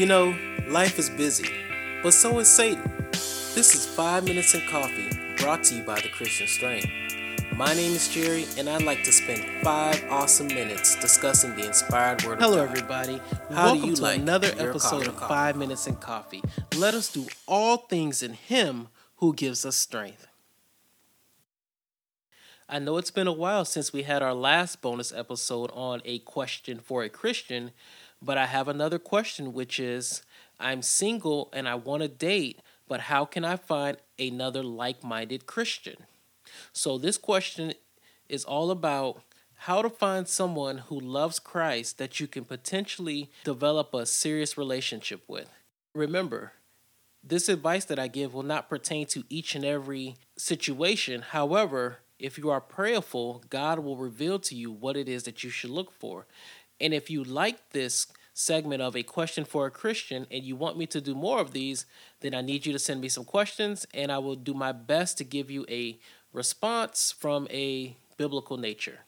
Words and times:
You 0.00 0.06
know, 0.06 0.34
life 0.66 0.98
is 0.98 1.10
busy, 1.10 1.50
but 2.02 2.14
so 2.14 2.38
is 2.38 2.48
Satan. 2.48 2.90
This 3.12 3.74
is 3.74 3.84
5 3.84 4.24
Minutes 4.24 4.54
in 4.54 4.62
Coffee, 4.66 5.10
brought 5.36 5.62
to 5.64 5.74
you 5.74 5.82
by 5.82 6.00
the 6.00 6.08
Christian 6.08 6.46
Strength. 6.46 6.88
My 7.54 7.74
name 7.74 7.92
is 7.92 8.08
Jerry, 8.08 8.46
and 8.56 8.66
I'd 8.66 8.80
like 8.80 9.04
to 9.04 9.12
spend 9.12 9.44
five 9.62 10.02
awesome 10.08 10.46
minutes 10.46 10.98
discussing 11.02 11.54
the 11.54 11.66
inspired 11.66 12.24
word 12.24 12.40
Hello, 12.40 12.62
everybody. 12.62 13.20
How 13.50 13.74
Welcome 13.74 13.80
do 13.82 13.86
you 13.88 13.96
to 13.96 14.02
like 14.02 14.18
another 14.20 14.50
episode 14.56 15.06
of 15.06 15.18
Five 15.18 15.56
Minutes 15.56 15.86
in 15.86 15.96
Coffee. 15.96 16.42
Let 16.78 16.94
us 16.94 17.12
do 17.12 17.26
all 17.46 17.76
things 17.76 18.22
in 18.22 18.32
Him 18.32 18.88
who 19.16 19.34
gives 19.34 19.66
us 19.66 19.76
strength. 19.76 20.26
I 22.70 22.78
know 22.78 22.96
it's 22.96 23.10
been 23.10 23.26
a 23.26 23.32
while 23.32 23.66
since 23.66 23.92
we 23.92 24.04
had 24.04 24.22
our 24.22 24.32
last 24.32 24.80
bonus 24.80 25.12
episode 25.12 25.70
on 25.74 26.00
a 26.06 26.20
question 26.20 26.78
for 26.78 27.02
a 27.02 27.10
Christian, 27.10 27.72
but 28.22 28.38
I 28.38 28.46
have 28.46 28.68
another 28.68 28.98
question, 28.98 29.52
which 29.52 29.80
is 29.80 30.22
I'm 30.58 30.82
single 30.82 31.48
and 31.52 31.68
I 31.68 31.74
want 31.74 32.02
to 32.02 32.08
date, 32.08 32.60
but 32.88 33.02
how 33.02 33.24
can 33.24 33.44
I 33.44 33.56
find 33.56 33.96
another 34.18 34.62
like 34.62 35.02
minded 35.02 35.46
Christian? 35.46 35.96
So, 36.72 36.98
this 36.98 37.16
question 37.16 37.74
is 38.28 38.44
all 38.44 38.70
about 38.70 39.22
how 39.64 39.82
to 39.82 39.90
find 39.90 40.26
someone 40.26 40.78
who 40.78 40.98
loves 40.98 41.38
Christ 41.38 41.98
that 41.98 42.18
you 42.18 42.26
can 42.26 42.44
potentially 42.44 43.30
develop 43.44 43.92
a 43.92 44.06
serious 44.06 44.56
relationship 44.56 45.22
with. 45.28 45.50
Remember, 45.94 46.52
this 47.22 47.48
advice 47.48 47.84
that 47.84 47.98
I 47.98 48.08
give 48.08 48.32
will 48.32 48.42
not 48.42 48.70
pertain 48.70 49.06
to 49.08 49.24
each 49.28 49.54
and 49.54 49.64
every 49.64 50.16
situation. 50.38 51.20
However, 51.20 51.98
if 52.18 52.38
you 52.38 52.50
are 52.50 52.60
prayerful, 52.60 53.44
God 53.50 53.80
will 53.80 53.96
reveal 53.96 54.38
to 54.40 54.54
you 54.54 54.70
what 54.70 54.96
it 54.96 55.08
is 55.08 55.24
that 55.24 55.44
you 55.44 55.50
should 55.50 55.70
look 55.70 55.92
for. 55.92 56.26
And 56.80 56.94
if 56.94 57.10
you 57.10 57.22
like 57.22 57.70
this 57.70 58.06
segment 58.32 58.80
of 58.80 58.96
a 58.96 59.02
question 59.02 59.44
for 59.44 59.66
a 59.66 59.70
Christian 59.70 60.26
and 60.30 60.42
you 60.42 60.56
want 60.56 60.78
me 60.78 60.86
to 60.86 61.00
do 61.00 61.14
more 61.14 61.40
of 61.40 61.52
these, 61.52 61.86
then 62.20 62.34
I 62.34 62.40
need 62.40 62.64
you 62.64 62.72
to 62.72 62.78
send 62.78 63.00
me 63.00 63.08
some 63.08 63.24
questions 63.24 63.86
and 63.92 64.10
I 64.10 64.18
will 64.18 64.36
do 64.36 64.54
my 64.54 64.72
best 64.72 65.18
to 65.18 65.24
give 65.24 65.50
you 65.50 65.66
a 65.68 65.98
response 66.32 67.12
from 67.12 67.46
a 67.50 67.96
biblical 68.16 68.56
nature. 68.56 69.00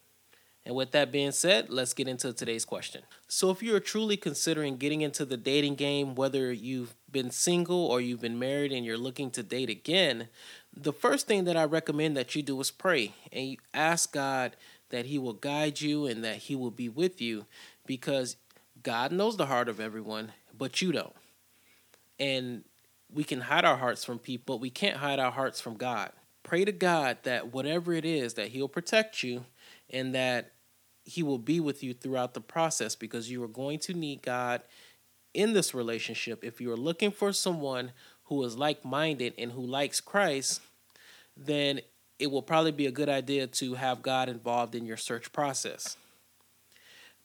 And 0.65 0.77
with 0.77 0.93
that 0.93 1.11
being 1.11 1.33
said, 1.33 1.71
let's 1.71 1.93
get 1.93 2.07
into 2.07 2.33
today's 2.33 2.65
question. 2.65 3.03
So, 3.27 3.51
if 3.51 3.65
you 3.65 3.75
are 3.75 3.81
truly 3.81 4.17
considering 4.17 4.77
getting 4.77 5.01
into 5.01 5.25
the 5.25 5.37
dating 5.37 5.75
game, 5.75 6.15
whether 6.15 6.53
you've 6.53 6.95
been 7.11 7.33
single 7.33 7.85
or 7.87 8.01
you've 8.01 8.21
been 8.21 8.39
married 8.39 8.71
and 8.71 8.87
you're 8.87 8.97
looking 8.97 9.31
to 9.33 9.43
date 9.43 9.71
again, 9.71 10.29
the 10.73 10.93
first 10.93 11.27
thing 11.27 11.45
that 11.45 11.57
I 11.57 11.65
recommend 11.65 12.17
that 12.17 12.37
you 12.37 12.43
do 12.43 12.61
is 12.61 12.71
pray 12.71 13.13
and 13.33 13.49
you 13.49 13.57
ask 13.75 14.13
God 14.13 14.55
that 14.91 15.07
He 15.07 15.19
will 15.19 15.33
guide 15.33 15.81
you 15.81 16.07
and 16.07 16.23
that 16.23 16.37
He 16.37 16.55
will 16.55 16.71
be 16.71 16.89
with 16.89 17.21
you 17.21 17.47
because 17.87 18.37
God 18.83 19.13
knows 19.13 19.37
the 19.37 19.47
heart 19.47 19.69
of 19.69 19.81
everyone, 19.81 20.33
but 20.57 20.81
you 20.83 20.93
don't. 20.93 21.15
And 22.19 22.65
we 23.13 23.25
can 23.25 23.43
hide 23.43 23.65
our 23.65 23.77
hearts 23.77 24.05
from 24.05 24.19
people, 24.19 24.57
but 24.57 24.61
we 24.61 24.71
can't 24.71 24.97
hide 24.97 25.19
our 25.19 25.33
hearts 25.33 25.61
from 25.61 25.77
God. 25.77 26.11
Pray 26.43 26.65
to 26.65 26.73
God 26.73 27.19
that 27.23 27.53
whatever 27.53 27.93
it 27.93 28.05
is, 28.05 28.35
that 28.35 28.49
He'll 28.49 28.69
protect 28.69 29.23
you 29.23 29.45
and 29.91 30.15
that 30.15 30.53
He 31.05 31.23
will 31.23 31.39
be 31.39 31.61
with 31.61 31.83
you 31.83 31.95
throughout 31.95 32.35
the 32.35 32.41
process 32.41 32.97
because 32.97 33.31
you 33.31 33.43
are 33.43 33.49
going 33.49 33.79
to 33.81 33.95
need 33.95 34.23
God 34.23 34.63
in 35.35 35.53
this 35.53 35.75
relationship. 35.75 36.45
If 36.45 36.61
you 36.61 36.73
are 36.73 36.77
looking 36.77 37.11
for 37.11 37.33
someone 37.33 37.93
who 38.25 38.43
is 38.45 38.57
like 38.57 38.85
minded 38.85 39.35
and 39.39 39.53
who 39.53 39.65
likes 39.65 40.01
Christ, 40.01 40.61
then 41.37 41.81
it 42.19 42.31
will 42.31 42.43
probably 42.43 42.73
be 42.73 42.87
a 42.87 42.93
good 42.93 43.09
idea 43.09 43.47
to 43.47 43.75
have 43.75 44.03
God 44.03 44.29
involved 44.29 44.75
in 44.75 44.87
your 44.87 44.97
search 44.97 45.33
process. 45.33 45.97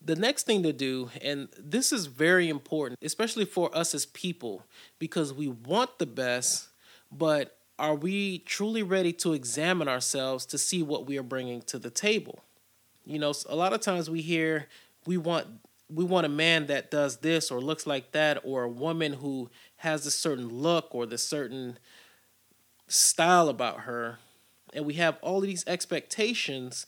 The 0.03 0.15
next 0.15 0.45
thing 0.45 0.63
to 0.63 0.71
do, 0.71 1.09
and 1.21 1.49
this 1.57 1.91
is 1.91 2.05
very 2.05 2.49
important, 2.49 2.99
especially 3.01 3.45
for 3.45 3.75
us 3.75 3.93
as 3.93 4.05
people, 4.05 4.63
because 4.99 5.33
we 5.33 5.47
want 5.47 5.97
the 5.97 6.05
best, 6.05 6.69
but 7.11 7.57
are 7.79 7.95
we 7.95 8.39
truly 8.39 8.83
ready 8.83 9.11
to 9.13 9.33
examine 9.33 9.87
ourselves 9.87 10.45
to 10.47 10.57
see 10.57 10.81
what 10.81 11.05
we 11.05 11.17
are 11.17 11.23
bringing 11.23 11.61
to 11.63 11.77
the 11.79 11.89
table? 11.89 12.43
You 13.05 13.19
know, 13.19 13.33
a 13.47 13.55
lot 13.55 13.73
of 13.73 13.81
times 13.81 14.09
we 14.09 14.21
hear 14.21 14.67
we 15.05 15.17
want 15.17 15.47
we 15.89 16.03
want 16.03 16.25
a 16.25 16.29
man 16.29 16.67
that 16.67 16.91
does 16.91 17.17
this 17.17 17.49
or 17.49 17.61
looks 17.61 17.87
like 17.87 18.11
that 18.11 18.41
or 18.43 18.63
a 18.63 18.69
woman 18.69 19.13
who 19.13 19.49
has 19.77 20.05
a 20.05 20.11
certain 20.11 20.49
look 20.49 20.93
or 20.93 21.05
the 21.05 21.17
certain 21.17 21.77
style 22.87 23.47
about 23.47 23.81
her 23.81 24.19
and 24.73 24.85
we 24.85 24.95
have 24.95 25.17
all 25.21 25.39
these 25.39 25.65
expectations 25.67 26.85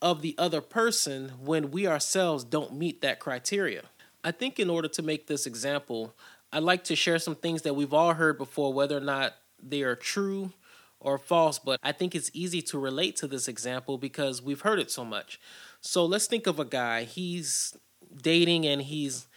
of 0.00 0.22
the 0.22 0.34
other 0.38 0.60
person 0.60 1.32
when 1.42 1.70
we 1.70 1.86
ourselves 1.86 2.44
don't 2.44 2.74
meet 2.74 3.00
that 3.00 3.18
criteria. 3.18 3.82
I 4.22 4.30
think 4.30 4.58
in 4.58 4.70
order 4.70 4.88
to 4.88 5.02
make 5.02 5.26
this 5.26 5.46
example, 5.46 6.14
I'd 6.52 6.62
like 6.62 6.84
to 6.84 6.96
share 6.96 7.18
some 7.18 7.34
things 7.34 7.62
that 7.62 7.74
we've 7.74 7.94
all 7.94 8.14
heard 8.14 8.38
before, 8.38 8.72
whether 8.72 8.96
or 8.96 9.00
not 9.00 9.34
they 9.62 9.82
are 9.82 9.96
true 9.96 10.52
or 11.00 11.18
false, 11.18 11.58
but 11.58 11.78
I 11.82 11.92
think 11.92 12.14
it's 12.14 12.30
easy 12.32 12.62
to 12.62 12.78
relate 12.78 13.16
to 13.16 13.26
this 13.26 13.48
example 13.48 13.98
because 13.98 14.42
we've 14.42 14.62
heard 14.62 14.78
it 14.78 14.90
so 14.90 15.04
much. 15.04 15.40
So 15.80 16.04
let's 16.04 16.26
think 16.26 16.46
of 16.46 16.58
a 16.58 16.64
guy. 16.64 17.04
He's 17.04 17.76
dating 18.22 18.66
and 18.66 18.82
he's 18.82 19.28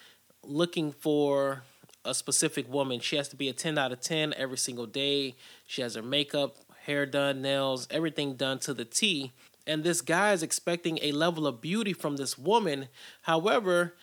looking 0.43 0.91
for 0.91 1.63
a 2.03 2.13
specific 2.13 2.72
woman. 2.72 2.99
She 2.99 3.16
has 3.16 3.28
to 3.29 3.35
be 3.35 3.47
a 3.49 3.53
10 3.53 3.78
out 3.78 3.91
of 3.91 4.01
10 4.01 4.33
every 4.35 4.57
single 4.57 4.88
day. 4.88 5.35
She 5.67 5.81
has 5.83 5.95
her 5.95 6.01
makeup, 6.01 6.55
hair 6.85 7.05
done, 7.05 7.41
nails, 7.41 7.88
everything 7.91 8.33
done 8.35 8.57
to 8.59 8.73
the 8.73 8.85
T. 8.85 9.31
And 9.67 9.83
this 9.83 10.01
guy 10.01 10.33
is 10.33 10.44
expecting 10.44 10.99
a 11.01 11.11
level 11.11 11.45
of 11.45 11.61
beauty 11.61 11.94
from 11.94 12.17
this 12.17 12.38
woman. 12.38 12.88
However, 13.23 13.94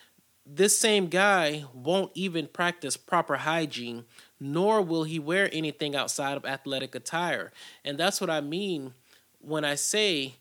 this 0.46 0.78
same 0.78 1.08
guy 1.08 1.64
won't 1.74 2.10
even 2.14 2.46
practice 2.46 2.96
proper 2.96 3.36
hygiene, 3.36 4.04
nor 4.40 4.80
will 4.80 5.04
he 5.04 5.18
wear 5.18 5.50
anything 5.52 5.94
outside 5.94 6.36
of 6.36 6.46
athletic 6.46 6.94
attire. 6.94 7.52
And 7.84 7.98
that's 7.98 8.20
what 8.20 8.30
I 8.30 8.40
mean 8.40 8.94
when 9.40 9.64
I 9.64 9.74
say 9.74 10.34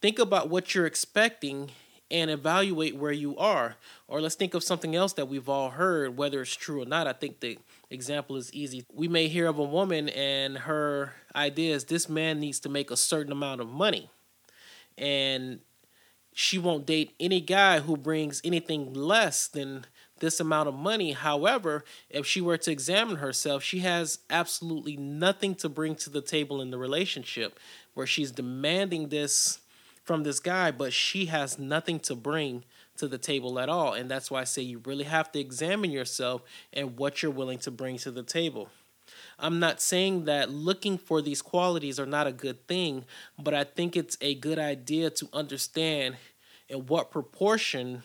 think 0.00 0.18
about 0.18 0.50
what 0.50 0.74
you're 0.74 0.86
expecting 0.86 1.70
and 2.10 2.30
evaluate 2.30 2.96
where 2.96 3.12
you 3.12 3.36
are. 3.38 3.76
Or 4.06 4.20
let's 4.20 4.34
think 4.34 4.54
of 4.54 4.64
something 4.64 4.94
else 4.94 5.14
that 5.14 5.28
we've 5.28 5.48
all 5.48 5.70
heard, 5.70 6.16
whether 6.16 6.42
it's 6.42 6.54
true 6.54 6.82
or 6.82 6.84
not. 6.84 7.06
I 7.06 7.12
think 7.12 7.40
the 7.40 7.58
example 7.90 8.36
is 8.36 8.52
easy. 8.52 8.84
We 8.92 9.08
may 9.08 9.28
hear 9.28 9.46
of 9.46 9.58
a 9.58 9.64
woman 9.64 10.08
and 10.10 10.58
her 10.58 11.14
idea 11.34 11.74
is 11.74 11.84
this 11.84 12.08
man 12.08 12.40
needs 12.40 12.60
to 12.60 12.68
make 12.68 12.90
a 12.90 12.96
certain 12.96 13.32
amount 13.32 13.60
of 13.60 13.68
money. 13.68 14.10
And 15.02 15.58
she 16.32 16.58
won't 16.58 16.86
date 16.86 17.12
any 17.18 17.40
guy 17.40 17.80
who 17.80 17.96
brings 17.96 18.40
anything 18.44 18.94
less 18.94 19.48
than 19.48 19.84
this 20.20 20.38
amount 20.38 20.68
of 20.68 20.74
money. 20.74 21.12
However, 21.12 21.84
if 22.08 22.24
she 22.24 22.40
were 22.40 22.56
to 22.56 22.70
examine 22.70 23.16
herself, 23.16 23.64
she 23.64 23.80
has 23.80 24.20
absolutely 24.30 24.96
nothing 24.96 25.56
to 25.56 25.68
bring 25.68 25.96
to 25.96 26.10
the 26.10 26.22
table 26.22 26.62
in 26.62 26.70
the 26.70 26.78
relationship 26.78 27.58
where 27.94 28.06
she's 28.06 28.30
demanding 28.30 29.08
this 29.08 29.58
from 30.04 30.22
this 30.22 30.38
guy, 30.38 30.70
but 30.70 30.92
she 30.92 31.26
has 31.26 31.58
nothing 31.58 31.98
to 32.00 32.14
bring 32.14 32.64
to 32.96 33.08
the 33.08 33.18
table 33.18 33.58
at 33.58 33.68
all. 33.68 33.92
And 33.94 34.10
that's 34.10 34.30
why 34.30 34.42
I 34.42 34.44
say 34.44 34.62
you 34.62 34.80
really 34.84 35.04
have 35.04 35.32
to 35.32 35.40
examine 35.40 35.90
yourself 35.90 36.42
and 36.72 36.96
what 36.96 37.22
you're 37.22 37.32
willing 37.32 37.58
to 37.58 37.70
bring 37.70 37.98
to 37.98 38.10
the 38.10 38.22
table. 38.22 38.68
I'm 39.42 39.58
not 39.58 39.82
saying 39.82 40.26
that 40.26 40.50
looking 40.50 40.96
for 40.96 41.20
these 41.20 41.42
qualities 41.42 41.98
are 41.98 42.06
not 42.06 42.28
a 42.28 42.32
good 42.32 42.68
thing, 42.68 43.04
but 43.36 43.54
I 43.54 43.64
think 43.64 43.96
it's 43.96 44.16
a 44.20 44.36
good 44.36 44.58
idea 44.58 45.10
to 45.10 45.28
understand 45.32 46.16
in 46.68 46.86
what 46.86 47.10
proportion 47.10 48.04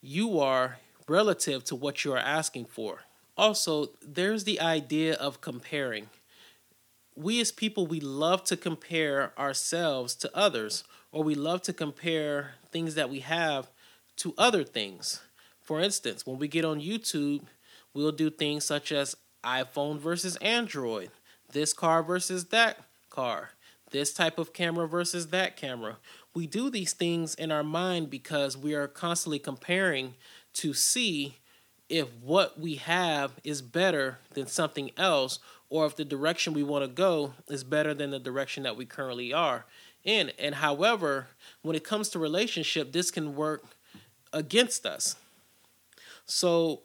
you 0.00 0.40
are 0.40 0.78
relative 1.06 1.62
to 1.64 1.76
what 1.76 2.06
you 2.06 2.14
are 2.14 2.18
asking 2.18 2.64
for. 2.64 3.00
Also, 3.36 3.90
there's 4.00 4.44
the 4.44 4.60
idea 4.62 5.14
of 5.14 5.42
comparing. 5.42 6.08
We 7.14 7.38
as 7.38 7.52
people, 7.52 7.86
we 7.86 8.00
love 8.00 8.42
to 8.44 8.56
compare 8.56 9.38
ourselves 9.38 10.14
to 10.16 10.34
others, 10.34 10.84
or 11.12 11.22
we 11.22 11.34
love 11.34 11.60
to 11.62 11.74
compare 11.74 12.54
things 12.72 12.94
that 12.94 13.10
we 13.10 13.20
have 13.20 13.70
to 14.16 14.32
other 14.38 14.64
things. 14.64 15.20
For 15.60 15.80
instance, 15.80 16.26
when 16.26 16.38
we 16.38 16.48
get 16.48 16.64
on 16.64 16.80
YouTube, 16.80 17.42
we'll 17.92 18.10
do 18.10 18.30
things 18.30 18.64
such 18.64 18.90
as 18.90 19.16
iPhone 19.44 19.98
versus 19.98 20.36
Android, 20.36 21.10
this 21.52 21.72
car 21.72 22.02
versus 22.02 22.46
that 22.46 22.78
car, 23.10 23.50
this 23.90 24.12
type 24.12 24.38
of 24.38 24.52
camera 24.52 24.86
versus 24.86 25.28
that 25.28 25.56
camera. 25.56 25.96
We 26.34 26.46
do 26.46 26.70
these 26.70 26.92
things 26.92 27.34
in 27.34 27.50
our 27.50 27.64
mind 27.64 28.10
because 28.10 28.56
we 28.56 28.74
are 28.74 28.88
constantly 28.88 29.38
comparing 29.38 30.14
to 30.54 30.74
see 30.74 31.38
if 31.88 32.12
what 32.22 32.60
we 32.60 32.76
have 32.76 33.32
is 33.44 33.62
better 33.62 34.18
than 34.34 34.46
something 34.46 34.90
else 34.96 35.38
or 35.70 35.86
if 35.86 35.96
the 35.96 36.04
direction 36.04 36.52
we 36.52 36.62
want 36.62 36.84
to 36.84 36.88
go 36.88 37.34
is 37.48 37.64
better 37.64 37.94
than 37.94 38.10
the 38.10 38.18
direction 38.18 38.62
that 38.62 38.76
we 38.76 38.84
currently 38.84 39.32
are 39.32 39.64
in. 40.04 40.32
And 40.38 40.56
however, 40.56 41.28
when 41.62 41.76
it 41.76 41.84
comes 41.84 42.08
to 42.10 42.18
relationship, 42.18 42.92
this 42.92 43.10
can 43.10 43.34
work 43.34 43.64
against 44.32 44.86
us. 44.86 45.16
So, 46.26 46.82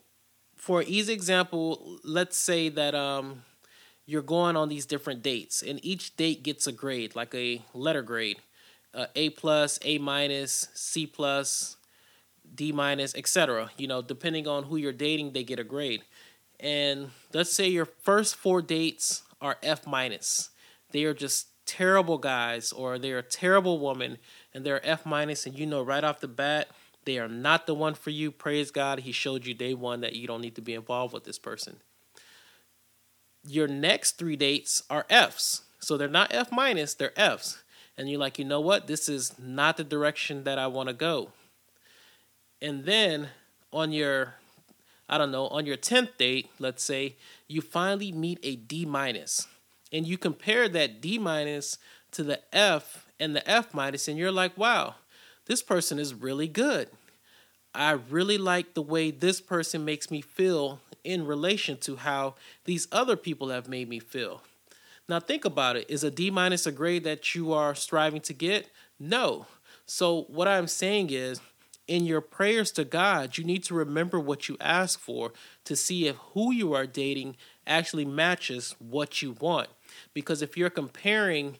for 0.63 0.81
easy 0.81 1.12
example, 1.12 2.00
let's 2.06 2.38
say 2.38 2.69
that 2.69 2.95
um, 2.95 3.44
you're 4.06 4.21
going 4.21 4.56
on 4.56 4.69
these 4.69 4.86
different 4.86 5.21
dates, 5.21 5.62
and 5.62 5.77
each 5.83 6.15
date 6.15 6.42
gets 6.42 6.68
a 6.68 6.71
grade, 6.71 7.18
like 7.18 7.36
a 7.36 7.62
letter 7.74 8.01
grade, 8.01 8.38
uh, 8.94 9.07
A 9.13 9.31
plus, 9.31 9.77
A 9.81 9.98
minus, 9.98 10.69
C 10.74 11.06
plus, 11.06 11.75
D 12.56 12.71
minus, 12.71 13.13
etc. 13.13 13.71
You 13.77 13.88
know, 13.88 14.01
depending 14.01 14.48
on 14.48 14.63
who 14.63 14.77
you're 14.77 14.94
dating, 14.94 15.33
they 15.33 15.44
get 15.44 15.60
a 15.60 15.65
grade. 15.65 16.04
And 16.62 17.09
let's 17.33 17.51
say 17.51 17.68
your 17.68 17.86
first 17.86 18.38
four 18.38 18.62
dates 18.62 19.24
are 19.42 19.57
F 19.62 19.86
minus. 19.86 20.51
They 20.92 21.04
are 21.04 21.13
just 21.13 21.48
terrible 21.66 22.18
guys 22.18 22.71
or 22.71 22.98
they're 22.98 23.19
a 23.19 23.24
terrible 23.24 23.80
woman 23.80 24.18
and 24.54 24.66
they're 24.66 24.86
F 24.86 25.06
minus 25.06 25.45
and 25.45 25.59
you 25.59 25.66
know 25.66 25.81
right 25.81 26.06
off 26.06 26.21
the 26.21 26.27
bat 26.30 26.69
they 27.06 27.20
are 27.20 27.28
not 27.28 27.68
the 27.68 27.76
one 27.76 27.94
for 27.94 28.10
you. 28.10 28.32
Praise 28.32 28.72
God, 28.72 29.00
he 29.02 29.12
showed 29.12 29.46
you 29.46 29.54
day 29.54 29.74
one 29.74 30.02
that 30.02 30.16
you 30.16 30.28
don't 30.28 30.42
need 30.42 30.56
to 30.56 30.62
be 30.62 30.74
involved 30.74 31.14
with 31.14 31.24
this 31.24 31.40
person. 31.40 31.78
Your 33.46 33.68
next 33.68 34.18
three 34.18 34.36
dates 34.36 34.84
are 34.90 35.06
Fs. 35.10 35.64
So 35.80 35.98
they're 35.98 36.08
not 36.08 36.34
F 36.34 36.52
minus, 36.52 36.94
they're 36.94 37.18
Fs. 37.18 37.62
And 37.98 38.10
you're 38.10 38.20
like, 38.20 38.40
you 38.40 38.46
know 38.46 38.62
what? 38.62 38.88
This 38.88 39.08
is 39.08 39.38
not 39.38 39.78
the 39.78 39.84
direction 39.84 40.46
that 40.46 40.58
I 40.58 40.68
want 40.68 40.88
to 40.88 40.94
go. 40.94 41.32
And 42.62 42.86
then 42.86 43.30
on 43.72 43.92
your, 43.92 44.36
I 45.10 45.18
don't 45.18 45.32
know, 45.32 45.48
on 45.50 45.66
your 45.66 45.78
10th 45.78 46.18
date, 46.18 46.50
let's 46.58 46.84
say, 46.84 47.18
you 47.48 47.62
finally 47.62 48.12
meet 48.12 48.40
a 48.42 48.56
D 48.56 48.86
minus. 48.86 49.48
And 49.92 50.08
you 50.08 50.18
compare 50.18 50.68
that 50.70 51.02
D 51.02 51.20
minus 51.20 51.78
to 52.12 52.24
the 52.24 52.40
F 52.56 53.06
and 53.20 53.36
the 53.36 53.48
F 53.50 53.74
minus, 53.74 54.08
and 54.08 54.18
you're 54.18 54.32
like, 54.32 54.58
wow, 54.58 54.96
this 55.45 55.62
person 55.62 56.00
is 56.00 56.13
really 56.13 56.48
good. 56.48 56.90
I 57.74 57.92
really 57.92 58.38
like 58.38 58.74
the 58.74 58.81
way 58.81 59.12
this 59.12 59.42
person 59.42 59.84
makes 59.84 60.12
me 60.12 60.22
feel 60.22 60.80
in 61.04 61.25
relation 61.25 61.78
to 61.78 61.98
how 61.98 62.36
these 62.66 62.88
other 62.92 63.16
people 63.16 63.50
have 63.50 63.68
made 63.68 63.90
me 63.90 64.00
feel. 64.00 64.42
Now 65.10 65.19
think 65.19 65.44
about 65.44 65.75
it. 65.75 65.90
Is 65.90 66.04
a 66.04 66.12
D 66.12 66.30
minus 66.30 66.66
a 66.66 66.72
grade 66.72 67.04
that 67.04 67.36
you 67.36 67.51
are 67.51 67.75
striving 67.75 68.22
to 68.22 68.34
get? 68.34 68.69
No. 69.00 69.48
So 69.86 70.24
what 70.30 70.48
I'm 70.48 70.68
saying 70.68 71.10
is 71.10 71.42
in 71.88 72.06
your 72.06 72.22
prayers 72.22 72.72
to 72.74 72.86
God, 72.86 73.38
you 73.38 73.44
need 73.44 73.63
to 73.66 73.74
remember 73.74 74.19
what 74.19 74.48
you 74.48 74.56
ask 74.62 75.00
for 75.00 75.34
to 75.66 75.75
see 75.75 76.07
if 76.07 76.16
who 76.34 76.54
you 76.54 76.74
are 76.74 76.88
dating 76.88 77.36
actually 77.68 78.06
matches 78.06 78.75
what 78.80 79.22
you 79.22 79.36
want. 79.40 79.69
Because 80.13 80.42
if 80.42 80.56
you're 80.56 80.69
comparing 80.69 81.57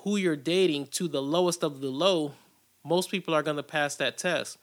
who 0.00 0.16
you're 0.16 0.36
dating 0.36 0.88
to 0.88 1.08
the 1.08 1.22
lowest 1.22 1.64
of 1.64 1.80
the 1.80 1.88
low, 1.88 2.32
most 2.84 3.10
people 3.10 3.34
are 3.34 3.42
going 3.42 3.56
to 3.56 3.62
pass 3.62 3.96
that 3.96 4.18
test. 4.18 4.58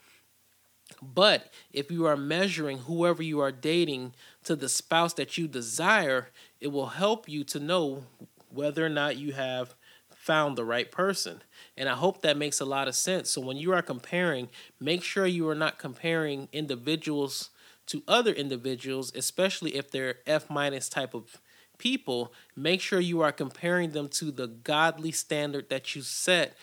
But 1.01 1.51
if 1.71 1.91
you 1.91 2.05
are 2.05 2.17
measuring 2.17 2.79
whoever 2.79 3.21
you 3.21 3.39
are 3.41 3.51
dating 3.51 4.13
to 4.45 4.55
the 4.55 4.69
spouse 4.69 5.13
that 5.15 5.37
you 5.37 5.47
desire, 5.47 6.29
it 6.61 6.67
will 6.67 6.87
help 6.87 7.27
you 7.27 7.43
to 7.45 7.59
know 7.59 8.05
whether 8.49 8.85
or 8.85 8.89
not 8.89 9.17
you 9.17 9.33
have 9.33 9.75
found 10.09 10.57
the 10.57 10.65
right 10.65 10.91
person. 10.91 11.41
And 11.75 11.87
I 11.87 11.93
hope 11.93 12.21
that 12.21 12.37
makes 12.37 12.59
a 12.59 12.65
lot 12.65 12.87
of 12.87 12.95
sense. 12.95 13.29
So 13.29 13.41
when 13.41 13.57
you 13.57 13.73
are 13.73 13.81
comparing, 13.81 14.49
make 14.79 15.03
sure 15.03 15.25
you 15.25 15.47
are 15.49 15.55
not 15.55 15.77
comparing 15.77 16.47
individuals 16.51 17.49
to 17.87 18.03
other 18.07 18.33
individuals, 18.33 19.13
especially 19.15 19.75
if 19.75 19.91
they're 19.91 20.15
F 20.25 20.49
minus 20.49 20.89
type 20.89 21.13
of 21.13 21.37
people. 21.77 22.33
Make 22.55 22.81
sure 22.81 22.99
you 22.99 23.21
are 23.21 23.31
comparing 23.31 23.91
them 23.91 24.09
to 24.09 24.31
the 24.31 24.47
godly 24.47 25.11
standard 25.11 25.69
that 25.69 25.95
you 25.95 26.01
set. 26.01 26.57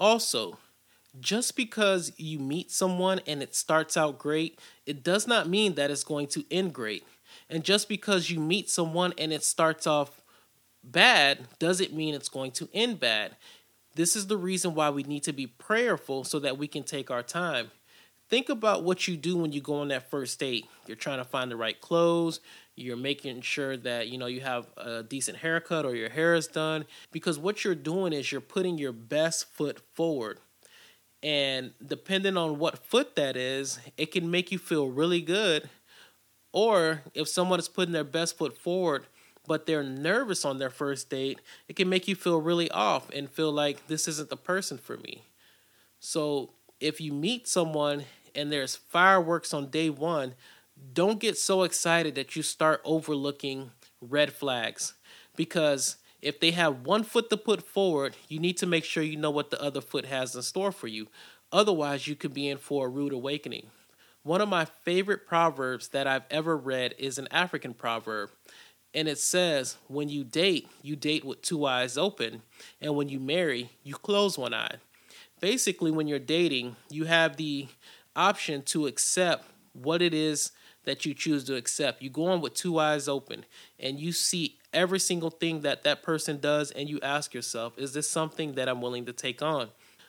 Also, 0.00 0.58
just 1.20 1.56
because 1.56 2.12
you 2.16 2.38
meet 2.38 2.70
someone 2.70 3.20
and 3.26 3.42
it 3.42 3.54
starts 3.54 3.96
out 3.96 4.18
great, 4.18 4.58
it 4.86 5.02
does 5.02 5.26
not 5.26 5.48
mean 5.48 5.74
that 5.74 5.90
it's 5.90 6.04
going 6.04 6.26
to 6.28 6.44
end 6.50 6.72
great. 6.72 7.04
And 7.50 7.64
just 7.64 7.88
because 7.88 8.30
you 8.30 8.40
meet 8.40 8.68
someone 8.68 9.14
and 9.18 9.32
it 9.32 9.42
starts 9.42 9.86
off 9.86 10.22
bad 10.84 11.46
doesn't 11.58 11.92
mean 11.92 12.14
it's 12.14 12.28
going 12.28 12.52
to 12.52 12.68
end 12.72 13.00
bad. 13.00 13.36
This 13.94 14.14
is 14.14 14.26
the 14.26 14.36
reason 14.36 14.74
why 14.74 14.90
we 14.90 15.02
need 15.02 15.24
to 15.24 15.32
be 15.32 15.46
prayerful 15.46 16.24
so 16.24 16.38
that 16.40 16.58
we 16.58 16.68
can 16.68 16.84
take 16.84 17.10
our 17.10 17.22
time. 17.22 17.70
Think 18.28 18.50
about 18.50 18.84
what 18.84 19.08
you 19.08 19.16
do 19.16 19.38
when 19.38 19.52
you 19.52 19.62
go 19.62 19.76
on 19.76 19.88
that 19.88 20.10
first 20.10 20.38
date. 20.38 20.66
You're 20.86 20.96
trying 20.96 21.18
to 21.18 21.24
find 21.24 21.50
the 21.50 21.56
right 21.56 21.80
clothes, 21.80 22.40
you're 22.78 22.96
making 22.96 23.40
sure 23.40 23.76
that 23.76 24.08
you 24.08 24.18
know 24.18 24.26
you 24.26 24.40
have 24.40 24.66
a 24.76 25.02
decent 25.02 25.38
haircut 25.38 25.84
or 25.84 25.94
your 25.94 26.10
hair 26.10 26.34
is 26.34 26.46
done 26.46 26.84
because 27.10 27.38
what 27.38 27.64
you're 27.64 27.74
doing 27.74 28.12
is 28.12 28.30
you're 28.30 28.40
putting 28.40 28.78
your 28.78 28.92
best 28.92 29.50
foot 29.52 29.80
forward 29.94 30.38
and 31.22 31.72
depending 31.84 32.36
on 32.36 32.58
what 32.58 32.84
foot 32.84 33.16
that 33.16 33.36
is, 33.36 33.78
it 33.96 34.12
can 34.12 34.30
make 34.30 34.52
you 34.52 34.58
feel 34.58 34.88
really 34.88 35.20
good. 35.20 35.68
Or 36.52 37.02
if 37.14 37.28
someone 37.28 37.58
is 37.58 37.68
putting 37.68 37.92
their 37.92 38.04
best 38.04 38.38
foot 38.38 38.56
forward, 38.56 39.06
but 39.46 39.66
they're 39.66 39.82
nervous 39.82 40.44
on 40.44 40.58
their 40.58 40.70
first 40.70 41.10
date, 41.10 41.40
it 41.68 41.76
can 41.76 41.88
make 41.88 42.06
you 42.06 42.14
feel 42.14 42.40
really 42.40 42.70
off 42.70 43.10
and 43.10 43.30
feel 43.30 43.50
like 43.50 43.86
this 43.86 44.06
isn't 44.06 44.30
the 44.30 44.36
person 44.36 44.78
for 44.78 44.96
me. 44.98 45.24
So 46.00 46.50
if 46.80 47.00
you 47.00 47.12
meet 47.12 47.48
someone 47.48 48.04
and 48.34 48.52
there's 48.52 48.76
fireworks 48.76 49.52
on 49.52 49.70
day 49.70 49.90
one, 49.90 50.34
don't 50.92 51.18
get 51.18 51.36
so 51.36 51.64
excited 51.64 52.14
that 52.14 52.36
you 52.36 52.42
start 52.42 52.80
overlooking 52.84 53.72
red 54.00 54.32
flags 54.32 54.94
because 55.34 55.96
if 56.20 56.40
they 56.40 56.50
have 56.50 56.86
one 56.86 57.04
foot 57.04 57.30
to 57.30 57.36
put 57.36 57.62
forward, 57.62 58.16
you 58.28 58.38
need 58.38 58.56
to 58.58 58.66
make 58.66 58.84
sure 58.84 59.02
you 59.02 59.16
know 59.16 59.30
what 59.30 59.50
the 59.50 59.62
other 59.62 59.80
foot 59.80 60.04
has 60.06 60.34
in 60.34 60.42
store 60.42 60.72
for 60.72 60.88
you. 60.88 61.08
Otherwise, 61.52 62.06
you 62.06 62.14
could 62.14 62.34
be 62.34 62.48
in 62.48 62.58
for 62.58 62.86
a 62.86 62.90
rude 62.90 63.12
awakening. 63.12 63.66
One 64.22 64.40
of 64.40 64.48
my 64.48 64.64
favorite 64.64 65.26
proverbs 65.26 65.88
that 65.88 66.06
I've 66.06 66.26
ever 66.30 66.56
read 66.56 66.94
is 66.98 67.18
an 67.18 67.28
African 67.30 67.72
proverb. 67.72 68.30
And 68.92 69.06
it 69.06 69.18
says, 69.18 69.76
when 69.86 70.08
you 70.08 70.24
date, 70.24 70.68
you 70.82 70.96
date 70.96 71.24
with 71.24 71.42
two 71.42 71.64
eyes 71.64 71.96
open. 71.96 72.42
And 72.80 72.96
when 72.96 73.08
you 73.08 73.20
marry, 73.20 73.70
you 73.82 73.94
close 73.94 74.36
one 74.36 74.54
eye. 74.54 74.76
Basically, 75.40 75.90
when 75.90 76.08
you're 76.08 76.18
dating, 76.18 76.76
you 76.90 77.04
have 77.04 77.36
the 77.36 77.68
option 78.16 78.62
to 78.62 78.86
accept 78.86 79.46
what 79.72 80.02
it 80.02 80.12
is 80.12 80.50
that 80.84 81.06
you 81.06 81.14
choose 81.14 81.44
to 81.44 81.54
accept. 81.54 82.02
You 82.02 82.10
go 82.10 82.26
on 82.26 82.40
with 82.40 82.54
two 82.54 82.78
eyes 82.78 83.08
open 83.08 83.44
and 83.78 84.00
you 84.00 84.10
see 84.10 84.57
every 84.72 85.00
single 85.00 85.30
thing 85.30 85.60
that 85.62 85.82
that 85.84 86.02
person 86.02 86.38
does 86.38 86.70
and 86.70 86.88
you 86.88 86.98
ask 87.02 87.34
yourself, 87.34 87.78
is 87.78 87.92
this 87.92 88.08
something 88.08 88.54
that 88.54 88.68
I'm 88.68 88.80
willing 88.80 89.06
to 89.06 89.12
take 89.12 89.42
on? 89.42 89.68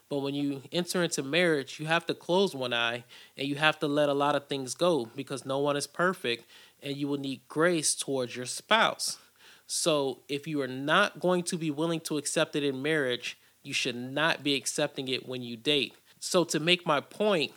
But 0.09 0.19
when 0.19 0.33
you 0.33 0.63
enter 0.71 1.03
into 1.03 1.21
marriage, 1.21 1.79
you 1.79 1.85
have 1.85 2.05
to 2.07 2.15
close 2.15 2.55
one 2.55 2.73
eye 2.73 3.03
and 3.37 3.47
you 3.47 3.55
have 3.55 3.79
to 3.79 3.87
let 3.87 4.09
a 4.09 4.13
lot 4.13 4.35
of 4.35 4.47
things 4.47 4.73
go 4.73 5.07
because 5.15 5.45
no 5.45 5.59
one 5.59 5.77
is 5.77 5.85
perfect 5.85 6.45
and 6.81 6.97
you 6.97 7.07
will 7.07 7.19
need 7.19 7.41
grace 7.47 7.93
towards 7.93 8.35
your 8.35 8.47
spouse. 8.47 9.19
So 9.67 10.19
if 10.27 10.47
you 10.47 10.61
are 10.61 10.67
not 10.67 11.19
going 11.19 11.43
to 11.43 11.57
be 11.57 11.69
willing 11.69 11.99
to 12.01 12.17
accept 12.17 12.55
it 12.55 12.63
in 12.63 12.81
marriage, 12.81 13.37
you 13.61 13.73
should 13.73 13.95
not 13.95 14.43
be 14.43 14.55
accepting 14.55 15.07
it 15.07 15.27
when 15.27 15.43
you 15.43 15.55
date. 15.55 15.93
So 16.19 16.43
to 16.45 16.59
make 16.59 16.87
my 16.87 17.01
point, 17.01 17.51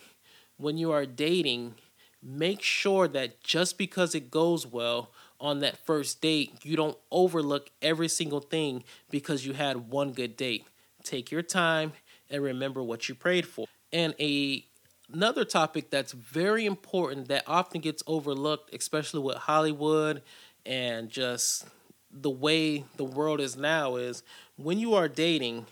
when 0.59 0.77
you 0.77 0.93
are 0.93 1.07
dating, 1.07 1.77
make 2.23 2.61
sure 2.61 3.09
that 3.09 3.43
just 3.43 3.79
because 3.79 4.15
it 4.15 4.31
goes 4.31 4.67
well 4.67 5.11
on 5.43 5.61
that 5.61 5.77
first 5.85 6.23
date, 6.23 6.55
you 6.63 6.77
don't 6.77 6.97
overlook 7.11 7.69
every 7.83 8.09
single 8.09 8.41
thing 8.41 8.85
because 9.11 9.45
you 9.45 9.53
had 9.53 9.91
one 9.91 10.13
good 10.13 10.37
date. 10.37 10.65
Take 11.03 11.31
your 11.31 11.43
time 11.43 11.93
and 12.31 12.43
remember 12.43 12.83
what 12.83 13.09
you 13.09 13.15
prayed 13.15 13.47
for. 13.47 13.67
And 13.93 14.15
a 14.19 14.65
another 15.13 15.45
topic 15.45 15.91
that's 15.91 16.13
very 16.13 16.65
important 16.65 17.29
that 17.29 17.43
often 17.47 17.81
gets 17.81 18.03
overlooked, 18.07 18.73
especially 18.75 19.21
with 19.21 19.37
Hollywood 19.37 20.23
and 20.65 21.11
just 21.11 21.67
the 22.11 22.31
way 22.31 22.85
the 22.97 23.05
world 23.05 23.41
is 23.41 23.57
now 23.57 23.97
is 23.97 24.23
when 24.57 24.79
you 24.79 24.95
are 24.95 25.09
dating, 25.09 25.67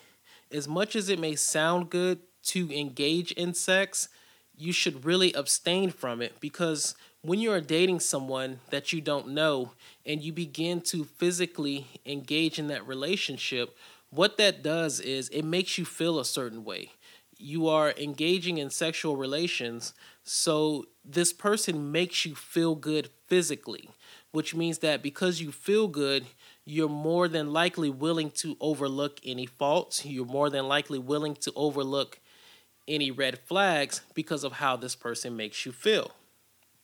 as 0.51 0.67
much 0.67 0.97
as 0.97 1.09
it 1.09 1.19
may 1.19 1.37
sound 1.37 1.91
good 1.91 2.19
to 2.43 2.71
engage 2.77 3.33
in 3.33 3.55
sex, 3.55 4.09
you 4.57 4.73
should 4.73 5.05
really 5.05 5.33
abstain 5.33 5.91
from 5.91 6.21
it 6.21 6.41
because 6.41 6.95
when 7.23 7.39
you 7.39 7.53
are 7.53 7.61
dating 7.61 8.01
someone 8.01 8.61
that 8.71 8.93
you 8.93 9.01
don't 9.01 9.29
know 9.29 9.73
and 10.07 10.23
you 10.23 10.33
begin 10.33 10.81
to 10.81 11.05
physically 11.05 11.87
engage 12.07 12.59
in 12.59 12.69
that 12.69 12.87
relationship, 12.87 13.77
what 14.11 14.39
that 14.39 14.63
does 14.63 15.01
is 15.01 15.29
it 15.29 15.45
makes 15.45 15.77
you 15.77 15.85
feel 15.85 16.19
a 16.19 16.25
certain 16.25 16.65
way. 16.65 16.91
You 17.37 17.69
are 17.69 17.93
engaging 17.97 18.59
in 18.59 18.71
sexual 18.71 19.17
relations, 19.17 19.93
so 20.25 20.87
this 21.05 21.33
person 21.33 21.93
makes 21.93 22.25
you 22.25 22.35
feel 22.35 22.75
good 22.75 23.11
physically, 23.27 23.89
which 24.33 24.55
means 24.55 24.79
that 24.79 25.03
because 25.03 25.41
you 25.41 25.53
feel 25.53 25.89
good, 25.89 26.27
you're 26.65 26.89
more 26.89 27.29
than 27.29 27.53
likely 27.53 27.91
willing 27.91 28.31
to 28.33 28.57
overlook 28.61 29.21
any 29.25 29.47
faults. 29.47 30.05
You're 30.05 30.27
more 30.27 30.51
than 30.51 30.69
likely 30.69 30.99
willing 30.99 31.35
to 31.37 31.53
overlook 31.57 32.19
any 32.89 33.11
red 33.11 33.39
flags 33.39 34.03
because 34.15 34.45
of 34.45 34.55
how 34.55 34.77
this 34.77 34.95
person 34.95 35.37
makes 35.37 35.65
you 35.65 35.73
feel. 35.73 36.13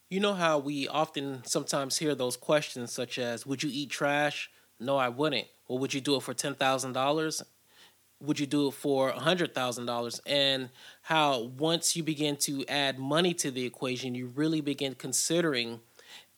You 0.08 0.20
know 0.20 0.34
how 0.34 0.58
we 0.58 0.86
often 0.86 1.42
sometimes 1.44 1.98
hear 1.98 2.14
those 2.14 2.36
questions 2.36 2.92
such 2.92 3.18
as, 3.18 3.44
Would 3.44 3.64
you 3.64 3.70
eat 3.72 3.90
trash? 3.90 4.50
No, 4.78 4.96
I 4.96 5.08
wouldn't. 5.08 5.48
Or 5.66 5.80
would 5.80 5.94
you 5.94 6.00
do 6.00 6.14
it 6.14 6.22
for 6.22 6.32
$10,000? 6.32 7.42
Would 8.20 8.38
you 8.38 8.46
do 8.46 8.68
it 8.68 8.74
for 8.74 9.10
$100,000? 9.12 10.20
And 10.24 10.68
how 11.02 11.40
once 11.58 11.96
you 11.96 12.04
begin 12.04 12.36
to 12.36 12.64
add 12.68 13.00
money 13.00 13.34
to 13.34 13.50
the 13.50 13.64
equation, 13.64 14.14
you 14.14 14.28
really 14.28 14.60
begin 14.60 14.94
considering 14.94 15.80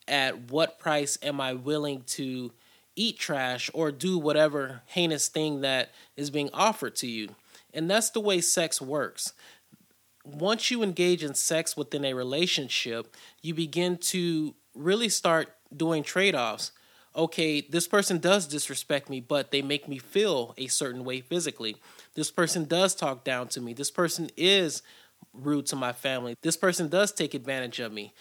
at 0.07 0.49
what 0.49 0.79
price 0.79 1.19
am 1.21 1.39
I 1.39 1.53
willing 1.53 2.01
to 2.07 2.51
eat 2.95 3.19
trash 3.19 3.69
or 3.75 3.91
do 3.91 4.17
whatever 4.17 4.81
heinous 4.87 5.27
thing 5.27 5.61
that 5.61 5.91
is 6.17 6.31
being 6.31 6.49
offered 6.53 6.95
to 6.97 7.07
you. 7.07 7.35
And 7.71 7.87
that's 7.87 8.09
the 8.09 8.19
way 8.19 8.41
sex 8.41 8.81
works 8.81 9.33
once 10.35 10.71
you 10.71 10.83
engage 10.83 11.23
in 11.23 11.33
sex 11.33 11.75
within 11.77 12.05
a 12.05 12.13
relationship, 12.13 13.15
you 13.41 13.53
begin 13.53 13.97
to 13.97 14.55
really 14.75 15.09
start 15.09 15.55
doing 15.75 16.03
trade 16.03 16.35
offs. 16.35 16.71
Okay, 17.15 17.61
this 17.61 17.87
person 17.87 18.19
does 18.19 18.47
disrespect 18.47 19.09
me, 19.09 19.19
but 19.19 19.51
they 19.51 19.61
make 19.61 19.87
me 19.87 19.97
feel 19.97 20.53
a 20.57 20.67
certain 20.67 21.03
way 21.03 21.21
physically. 21.21 21.75
This 22.13 22.31
person 22.31 22.65
does 22.65 22.95
talk 22.95 23.23
down 23.23 23.47
to 23.49 23.61
me. 23.61 23.73
This 23.73 23.91
person 23.91 24.29
is 24.37 24.81
rude 25.33 25.65
to 25.67 25.75
my 25.75 25.91
family. 25.91 26.35
This 26.41 26.57
person 26.57 26.87
does 26.87 27.11
take 27.11 27.33
advantage 27.33 27.79
of 27.79 27.91
me. 27.91 28.13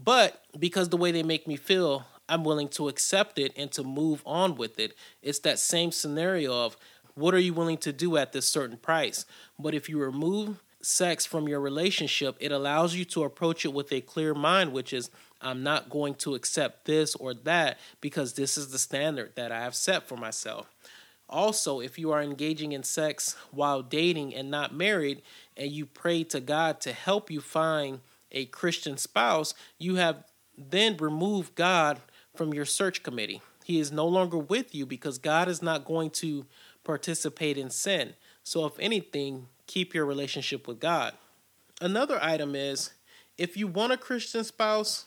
But 0.00 0.42
because 0.58 0.88
the 0.88 0.96
way 0.96 1.12
they 1.12 1.22
make 1.22 1.46
me 1.46 1.56
feel, 1.56 2.06
I'm 2.28 2.44
willing 2.44 2.68
to 2.70 2.88
accept 2.88 3.38
it 3.38 3.52
and 3.56 3.70
to 3.72 3.82
move 3.82 4.22
on 4.24 4.54
with 4.54 4.78
it. 4.78 4.94
It's 5.20 5.40
that 5.40 5.58
same 5.58 5.92
scenario 5.92 6.52
of 6.52 6.76
what 7.14 7.34
are 7.34 7.38
you 7.38 7.52
willing 7.52 7.78
to 7.78 7.92
do 7.92 8.16
at 8.16 8.32
this 8.32 8.46
certain 8.46 8.78
price? 8.78 9.26
But 9.58 9.74
if 9.74 9.88
you 9.88 9.98
remove 9.98 10.62
sex 10.82 11.24
from 11.24 11.48
your 11.48 11.60
relationship, 11.60 12.36
it 12.40 12.52
allows 12.52 12.94
you 12.94 13.04
to 13.06 13.24
approach 13.24 13.64
it 13.64 13.72
with 13.72 13.92
a 13.92 14.00
clear 14.00 14.34
mind, 14.34 14.72
which 14.72 14.92
is, 14.92 15.10
I'm 15.40 15.62
not 15.62 15.88
going 15.88 16.14
to 16.16 16.34
accept 16.34 16.84
this 16.84 17.14
or 17.14 17.34
that 17.34 17.78
because 18.00 18.34
this 18.34 18.58
is 18.58 18.70
the 18.70 18.78
standard 18.78 19.32
that 19.36 19.52
I 19.52 19.60
have 19.60 19.74
set 19.74 20.08
for 20.08 20.16
myself. 20.16 20.68
Also, 21.28 21.80
if 21.80 21.98
you 21.98 22.12
are 22.12 22.22
engaging 22.22 22.72
in 22.72 22.82
sex 22.82 23.36
while 23.50 23.80
dating 23.80 24.34
and 24.34 24.50
not 24.50 24.74
married, 24.74 25.22
and 25.56 25.70
you 25.70 25.86
pray 25.86 26.24
to 26.24 26.40
God 26.40 26.80
to 26.82 26.92
help 26.92 27.30
you 27.30 27.40
find 27.40 28.00
a 28.30 28.44
Christian 28.46 28.96
spouse, 28.96 29.54
you 29.78 29.94
have 29.96 30.24
then 30.58 30.96
removed 30.98 31.54
God 31.54 32.00
from 32.34 32.52
your 32.52 32.64
search 32.64 33.02
committee. 33.02 33.40
He 33.64 33.78
is 33.78 33.92
no 33.92 34.06
longer 34.06 34.38
with 34.38 34.74
you 34.74 34.84
because 34.84 35.18
God 35.18 35.48
is 35.48 35.62
not 35.62 35.84
going 35.84 36.10
to 36.10 36.44
participate 36.84 37.56
in 37.56 37.70
sin. 37.70 38.14
So, 38.44 38.66
if 38.66 38.78
anything, 38.78 39.48
keep 39.66 39.94
your 39.94 40.04
relationship 40.04 40.66
with 40.66 40.80
God. 40.80 41.14
Another 41.80 42.18
item 42.22 42.54
is 42.54 42.90
if 43.38 43.56
you 43.56 43.66
want 43.66 43.92
a 43.92 43.96
Christian 43.96 44.44
spouse, 44.44 45.06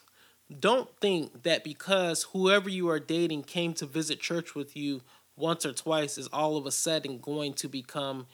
don't 0.60 0.90
think 1.00 1.44
that 1.44 1.64
because 1.64 2.24
whoever 2.34 2.70
you 2.70 2.90
are 2.90 3.00
dating 3.00 3.44
came 3.44 3.74
to 3.76 3.86
visit 3.86 4.20
church 4.20 4.56
with 4.56 4.76
you 4.76 5.02
once 5.36 5.66
or 5.66 5.74
twice 5.74 6.18
is 6.18 6.28
all 6.28 6.56
of 6.58 6.66
a 6.66 6.72
sudden 6.72 7.20
going 7.20 7.54
to 7.54 7.68
become 7.68 8.28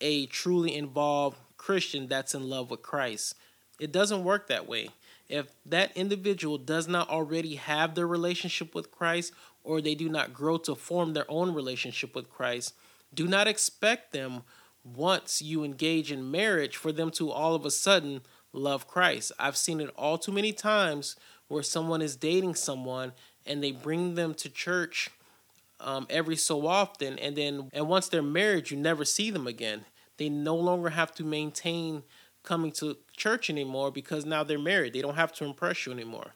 a 0.00 0.26
truly 0.26 0.76
involved 0.76 1.38
Christian 1.56 2.06
that's 2.06 2.34
in 2.34 2.48
love 2.48 2.70
with 2.70 2.82
Christ. 2.82 3.34
It 3.80 3.92
doesn't 3.92 4.24
work 4.24 4.48
that 4.48 4.68
way. 4.68 4.88
If 5.28 5.46
that 5.64 5.96
individual 5.96 6.58
does 6.58 6.86
not 6.86 7.08
already 7.10 7.56
have 7.56 7.94
their 7.94 8.06
relationship 8.06 8.74
with 8.74 8.92
Christ 8.92 9.32
or 9.64 9.80
they 9.80 9.94
do 9.94 10.08
not 10.08 10.32
grow 10.32 10.56
to 10.58 10.74
form 10.74 11.12
their 11.12 11.28
own 11.28 11.52
relationship 11.52 12.14
with 12.14 12.30
Christ, 12.30 12.74
do 13.16 13.26
not 13.26 13.48
expect 13.48 14.12
them 14.12 14.42
once 14.84 15.42
you 15.42 15.64
engage 15.64 16.12
in 16.12 16.30
marriage 16.30 16.76
for 16.76 16.92
them 16.92 17.10
to 17.10 17.30
all 17.30 17.54
of 17.54 17.64
a 17.64 17.70
sudden 17.70 18.20
love 18.52 18.86
Christ. 18.86 19.32
I've 19.38 19.56
seen 19.56 19.80
it 19.80 19.90
all 19.96 20.18
too 20.18 20.32
many 20.32 20.52
times 20.52 21.16
where 21.48 21.62
someone 21.62 22.02
is 22.02 22.14
dating 22.14 22.54
someone 22.54 23.12
and 23.44 23.62
they 23.62 23.72
bring 23.72 24.14
them 24.14 24.34
to 24.34 24.48
church 24.48 25.10
um, 25.80 26.06
every 26.08 26.36
so 26.36 26.66
often 26.66 27.18
and 27.18 27.36
then 27.36 27.68
and 27.72 27.88
once 27.88 28.08
they're 28.08 28.22
married 28.22 28.70
you 28.70 28.76
never 28.76 29.04
see 29.04 29.30
them 29.30 29.46
again. 29.46 29.84
They 30.18 30.28
no 30.28 30.54
longer 30.54 30.90
have 30.90 31.14
to 31.16 31.24
maintain 31.24 32.04
coming 32.42 32.72
to 32.72 32.96
church 33.16 33.50
anymore 33.50 33.90
because 33.90 34.24
now 34.24 34.44
they're 34.44 34.58
married. 34.58 34.92
They 34.92 35.02
don't 35.02 35.16
have 35.16 35.32
to 35.34 35.44
impress 35.44 35.84
you 35.84 35.92
anymore. 35.92 36.34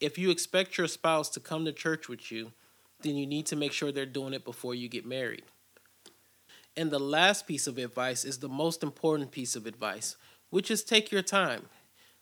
If 0.00 0.16
you 0.16 0.30
expect 0.30 0.78
your 0.78 0.86
spouse 0.86 1.28
to 1.30 1.40
come 1.40 1.64
to 1.64 1.72
church 1.72 2.08
with 2.08 2.30
you 2.30 2.52
then 3.02 3.16
you 3.16 3.26
need 3.26 3.46
to 3.46 3.56
make 3.56 3.72
sure 3.72 3.90
they're 3.90 4.04
doing 4.04 4.34
it 4.34 4.44
before 4.44 4.74
you 4.74 4.86
get 4.86 5.06
married 5.06 5.42
and 6.76 6.90
the 6.90 6.98
last 6.98 7.46
piece 7.46 7.66
of 7.66 7.78
advice 7.78 8.24
is 8.24 8.38
the 8.38 8.48
most 8.48 8.82
important 8.82 9.30
piece 9.30 9.56
of 9.56 9.66
advice, 9.66 10.16
which 10.50 10.70
is 10.70 10.82
take 10.82 11.10
your 11.10 11.22
time. 11.22 11.68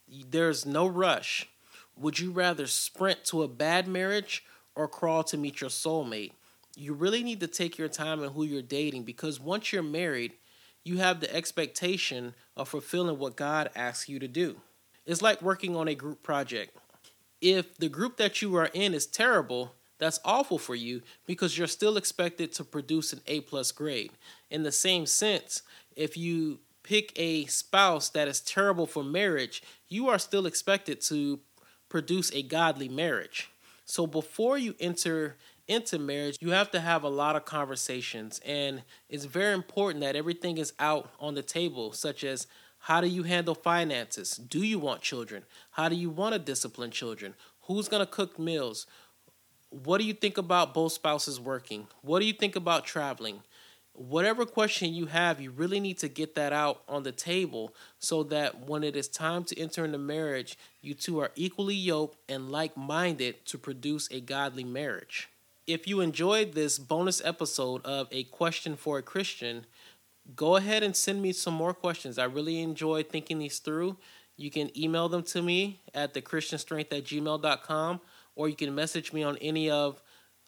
There's 0.08 0.64
no 0.64 0.86
rush. 0.86 1.48
Would 1.96 2.18
you 2.18 2.30
rather 2.30 2.66
sprint 2.66 3.24
to 3.26 3.42
a 3.42 3.48
bad 3.48 3.86
marriage 3.88 4.44
or 4.74 4.88
crawl 4.88 5.22
to 5.24 5.36
meet 5.36 5.60
your 5.60 5.70
soulmate? 5.70 6.32
You 6.76 6.94
really 6.94 7.22
need 7.22 7.40
to 7.40 7.46
take 7.46 7.76
your 7.76 7.88
time 7.88 8.22
in 8.22 8.30
who 8.30 8.44
you're 8.44 8.62
dating 8.62 9.02
because 9.02 9.40
once 9.40 9.72
you're 9.72 9.82
married, 9.82 10.34
you 10.84 10.98
have 10.98 11.20
the 11.20 11.34
expectation 11.34 12.34
of 12.56 12.68
fulfilling 12.68 13.18
what 13.18 13.36
God 13.36 13.70
asks 13.74 14.08
you 14.08 14.18
to 14.20 14.28
do. 14.28 14.60
It's 15.04 15.22
like 15.22 15.42
working 15.42 15.74
on 15.74 15.88
a 15.88 15.94
group 15.94 16.22
project. 16.22 16.76
If 17.40 17.76
the 17.76 17.88
group 17.88 18.16
that 18.16 18.42
you 18.42 18.54
are 18.56 18.70
in 18.72 18.94
is 18.94 19.06
terrible, 19.06 19.74
that's 19.98 20.20
awful 20.24 20.58
for 20.58 20.74
you 20.74 21.02
because 21.26 21.58
you're 21.58 21.66
still 21.66 21.96
expected 21.96 22.52
to 22.52 22.64
produce 22.64 23.12
an 23.12 23.20
A 23.26 23.40
plus 23.40 23.72
grade. 23.72 24.12
In 24.50 24.62
the 24.62 24.72
same 24.72 25.06
sense, 25.06 25.62
if 25.96 26.16
you 26.16 26.60
pick 26.82 27.12
a 27.16 27.44
spouse 27.46 28.08
that 28.10 28.28
is 28.28 28.40
terrible 28.40 28.86
for 28.86 29.02
marriage, 29.02 29.62
you 29.88 30.08
are 30.08 30.18
still 30.18 30.46
expected 30.46 31.00
to 31.02 31.40
produce 31.88 32.32
a 32.32 32.42
godly 32.42 32.88
marriage. 32.88 33.50
So 33.84 34.06
before 34.06 34.58
you 34.58 34.74
enter 34.78 35.36
into 35.66 35.98
marriage, 35.98 36.38
you 36.40 36.50
have 36.50 36.70
to 36.70 36.80
have 36.80 37.02
a 37.02 37.08
lot 37.08 37.36
of 37.36 37.44
conversations, 37.44 38.40
and 38.44 38.82
it's 39.08 39.26
very 39.26 39.54
important 39.54 40.00
that 40.02 40.16
everything 40.16 40.56
is 40.58 40.72
out 40.78 41.10
on 41.20 41.34
the 41.34 41.42
table, 41.42 41.92
such 41.92 42.24
as 42.24 42.46
how 42.80 43.00
do 43.00 43.06
you 43.06 43.24
handle 43.24 43.54
finances? 43.54 44.36
Do 44.36 44.60
you 44.60 44.78
want 44.78 45.02
children? 45.02 45.44
How 45.72 45.88
do 45.88 45.96
you 45.96 46.10
want 46.10 46.32
to 46.34 46.38
discipline 46.38 46.90
children? 46.90 47.34
Who's 47.62 47.88
going 47.88 48.00
to 48.00 48.10
cook 48.10 48.38
meals? 48.38 48.86
What 49.84 49.98
do 49.98 50.04
you 50.04 50.14
think 50.14 50.38
about 50.38 50.74
both 50.74 50.92
spouses 50.92 51.38
working? 51.38 51.86
What 52.02 52.20
do 52.20 52.26
you 52.26 52.32
think 52.32 52.56
about 52.56 52.84
traveling? 52.84 53.42
Whatever 53.92 54.44
question 54.44 54.94
you 54.94 55.06
have, 55.06 55.40
you 55.40 55.50
really 55.50 55.80
need 55.80 55.98
to 55.98 56.08
get 56.08 56.34
that 56.36 56.52
out 56.52 56.82
on 56.88 57.02
the 57.02 57.12
table 57.12 57.74
so 57.98 58.22
that 58.24 58.66
when 58.66 58.82
it 58.82 58.96
is 58.96 59.08
time 59.08 59.44
to 59.44 59.58
enter 59.58 59.84
into 59.84 59.98
marriage, 59.98 60.56
you 60.80 60.94
two 60.94 61.18
are 61.20 61.30
equally 61.36 61.74
yoked 61.74 62.18
and 62.30 62.50
like 62.50 62.76
minded 62.76 63.44
to 63.46 63.58
produce 63.58 64.08
a 64.10 64.20
godly 64.20 64.64
marriage. 64.64 65.28
If 65.66 65.86
you 65.86 66.00
enjoyed 66.00 66.54
this 66.54 66.78
bonus 66.78 67.20
episode 67.24 67.84
of 67.84 68.08
A 68.10 68.24
Question 68.24 68.76
for 68.76 68.98
a 68.98 69.02
Christian, 69.02 69.66
go 70.34 70.56
ahead 70.56 70.82
and 70.82 70.96
send 70.96 71.20
me 71.20 71.32
some 71.32 71.54
more 71.54 71.74
questions. 71.74 72.18
I 72.18 72.24
really 72.24 72.62
enjoy 72.62 73.02
thinking 73.02 73.38
these 73.38 73.58
through. 73.58 73.96
You 74.36 74.50
can 74.50 74.76
email 74.78 75.08
them 75.08 75.24
to 75.24 75.42
me 75.42 75.80
at 75.92 76.14
thechristianstrength 76.14 76.96
at 76.96 77.04
gmail.com 77.04 78.00
or 78.38 78.48
you 78.48 78.54
can 78.54 78.72
message 78.72 79.12
me 79.12 79.24
on 79.24 79.36
any 79.38 79.68
of 79.68 80.00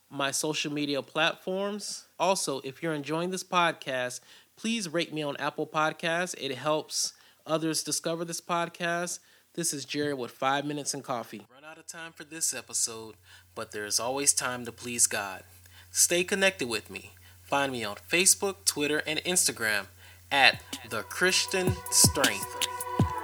my 0.08 0.30
social 0.30 0.72
media 0.72 1.02
platforms. 1.02 2.06
Also, 2.20 2.60
if 2.60 2.82
you're 2.82 2.94
enjoying 2.94 3.30
this 3.30 3.42
podcast, 3.42 4.20
please 4.56 4.88
rate 4.88 5.12
me 5.12 5.22
on 5.22 5.36
Apple 5.38 5.66
Podcasts. 5.66 6.36
It 6.40 6.54
helps 6.54 7.12
others 7.44 7.82
discover 7.82 8.24
this 8.24 8.40
podcast. 8.40 9.18
This 9.54 9.72
is 9.72 9.84
Jerry 9.84 10.14
with 10.14 10.30
Five 10.30 10.64
Minutes 10.64 10.94
and 10.94 11.02
Coffee. 11.02 11.48
Run 11.52 11.64
out 11.68 11.78
of 11.78 11.86
time 11.88 12.12
for 12.12 12.22
this 12.22 12.54
episode, 12.54 13.16
but 13.56 13.72
there 13.72 13.84
is 13.84 13.98
always 13.98 14.32
time 14.32 14.64
to 14.66 14.72
please 14.72 15.08
God. 15.08 15.42
Stay 15.90 16.22
connected 16.22 16.68
with 16.68 16.90
me. 16.90 17.10
Find 17.42 17.72
me 17.72 17.82
on 17.82 17.96
Facebook, 18.08 18.64
Twitter, 18.64 19.02
and 19.04 19.18
Instagram 19.24 19.86
at 20.30 20.62
The 20.90 21.02
Christian 21.02 21.72
Strength. 21.90 22.68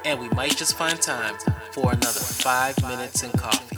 And 0.05 0.19
we 0.19 0.29
might 0.31 0.57
just 0.57 0.77
find 0.77 1.01
time 1.01 1.37
for 1.71 1.93
another 1.93 2.19
Five 2.19 2.83
Minutes 2.83 3.23
and 3.23 3.33
Coffee. 3.35 3.76